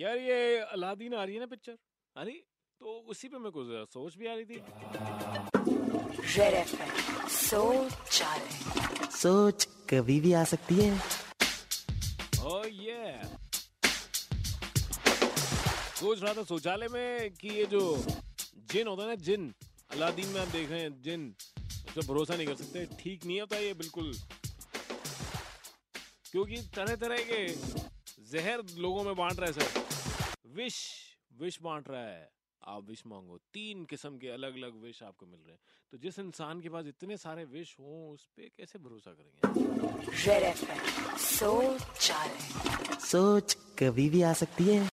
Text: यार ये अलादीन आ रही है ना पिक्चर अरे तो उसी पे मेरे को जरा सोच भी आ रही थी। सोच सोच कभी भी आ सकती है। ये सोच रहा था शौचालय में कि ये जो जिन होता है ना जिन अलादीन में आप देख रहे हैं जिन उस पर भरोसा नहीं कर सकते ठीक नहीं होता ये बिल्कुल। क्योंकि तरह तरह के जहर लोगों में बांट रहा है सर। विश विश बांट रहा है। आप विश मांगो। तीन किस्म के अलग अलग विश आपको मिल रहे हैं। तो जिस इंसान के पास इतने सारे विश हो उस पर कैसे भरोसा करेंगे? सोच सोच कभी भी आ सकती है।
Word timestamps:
यार 0.00 0.16
ये 0.18 0.58
अलादीन 0.74 1.14
आ 1.14 1.24
रही 1.24 1.34
है 1.34 1.40
ना 1.40 1.46
पिक्चर 1.46 1.76
अरे 2.16 2.32
तो 2.80 2.92
उसी 3.10 3.28
पे 3.28 3.38
मेरे 3.38 3.50
को 3.50 3.64
जरा 3.64 3.84
सोच 3.92 4.16
भी 4.18 4.26
आ 4.26 4.34
रही 4.34 4.44
थी। 4.44 4.58
सोच 7.34 7.92
सोच 9.16 9.64
कभी 9.90 10.20
भी 10.20 10.32
आ 10.32 10.44
सकती 10.44 10.74
है। 10.74 10.90
ये 12.74 13.22
सोच 15.98 16.22
रहा 16.22 16.32
था 16.34 16.42
शौचालय 16.42 16.88
में 16.92 17.30
कि 17.34 17.48
ये 17.48 17.64
जो 17.66 17.80
जिन 18.72 18.86
होता 18.88 19.02
है 19.02 19.08
ना 19.08 19.14
जिन 19.28 19.52
अलादीन 19.92 20.28
में 20.28 20.40
आप 20.40 20.48
देख 20.48 20.70
रहे 20.70 20.80
हैं 20.80 21.02
जिन 21.02 21.34
उस 21.60 21.92
पर 21.96 22.06
भरोसा 22.12 22.36
नहीं 22.36 22.46
कर 22.46 22.54
सकते 22.54 22.84
ठीक 23.00 23.24
नहीं 23.26 23.40
होता 23.40 23.56
ये 23.56 23.74
बिल्कुल। 23.74 24.12
क्योंकि 26.32 26.56
तरह 26.76 26.96
तरह 26.96 27.22
के 27.30 27.40
जहर 28.34 28.62
लोगों 28.76 29.02
में 29.04 29.14
बांट 29.16 29.40
रहा 29.40 29.46
है 29.46 29.52
सर। 29.52 29.82
विश 30.46 30.74
विश 31.38 31.58
बांट 31.62 31.88
रहा 31.88 32.06
है। 32.06 32.30
आप 32.66 32.84
विश 32.88 33.02
मांगो। 33.06 33.36
तीन 33.52 33.84
किस्म 33.84 34.18
के 34.18 34.28
अलग 34.28 34.56
अलग 34.56 34.74
विश 34.82 35.02
आपको 35.02 35.26
मिल 35.26 35.40
रहे 35.40 35.52
हैं। 35.52 35.60
तो 35.90 35.98
जिस 35.98 36.18
इंसान 36.18 36.60
के 36.60 36.68
पास 36.68 36.86
इतने 36.86 37.16
सारे 37.16 37.44
विश 37.44 37.76
हो 37.80 38.10
उस 38.14 38.24
पर 38.26 38.48
कैसे 38.56 38.78
भरोसा 38.78 39.10
करेंगे? 39.10 39.40
सोच 41.18 41.82
सोच 43.00 43.54
कभी 43.54 44.08
भी 44.10 44.22
आ 44.22 44.32
सकती 44.32 44.64
है। 44.64 44.82